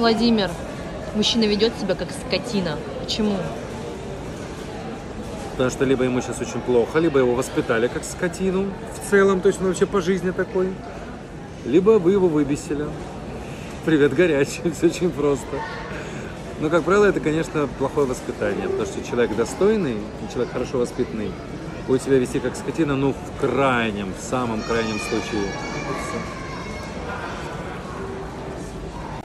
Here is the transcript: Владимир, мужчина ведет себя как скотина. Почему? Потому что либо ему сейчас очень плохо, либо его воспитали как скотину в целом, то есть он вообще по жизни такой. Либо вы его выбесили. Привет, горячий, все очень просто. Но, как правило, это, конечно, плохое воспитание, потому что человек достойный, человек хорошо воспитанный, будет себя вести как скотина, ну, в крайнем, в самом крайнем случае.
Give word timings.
Владимир, 0.00 0.50
мужчина 1.14 1.44
ведет 1.44 1.74
себя 1.78 1.94
как 1.94 2.08
скотина. 2.10 2.78
Почему? 3.04 3.36
Потому 5.52 5.68
что 5.68 5.84
либо 5.84 6.04
ему 6.04 6.22
сейчас 6.22 6.40
очень 6.40 6.62
плохо, 6.62 6.98
либо 6.98 7.18
его 7.18 7.34
воспитали 7.34 7.86
как 7.86 8.02
скотину 8.02 8.68
в 8.94 9.10
целом, 9.10 9.42
то 9.42 9.48
есть 9.48 9.60
он 9.60 9.66
вообще 9.66 9.84
по 9.84 10.00
жизни 10.00 10.30
такой. 10.30 10.70
Либо 11.66 11.98
вы 11.98 12.12
его 12.12 12.28
выбесили. 12.28 12.86
Привет, 13.84 14.14
горячий, 14.14 14.70
все 14.74 14.86
очень 14.86 15.10
просто. 15.10 15.58
Но, 16.60 16.70
как 16.70 16.84
правило, 16.84 17.04
это, 17.04 17.20
конечно, 17.20 17.68
плохое 17.78 18.06
воспитание, 18.06 18.70
потому 18.70 18.86
что 18.86 19.04
человек 19.04 19.36
достойный, 19.36 19.98
человек 20.32 20.50
хорошо 20.50 20.78
воспитанный, 20.78 21.30
будет 21.86 22.02
себя 22.02 22.16
вести 22.16 22.40
как 22.40 22.56
скотина, 22.56 22.96
ну, 22.96 23.12
в 23.12 23.40
крайнем, 23.40 24.14
в 24.18 24.22
самом 24.22 24.62
крайнем 24.62 24.98
случае. 24.98 25.44